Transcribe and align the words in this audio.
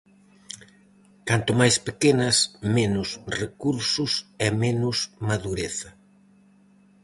Canto 1.29 1.51
máis 1.59 1.75
pequenas, 1.87 2.37
menos 2.77 3.09
recursos 3.41 4.11
e 4.45 4.47
menos 4.63 4.97
madureza. 5.27 5.89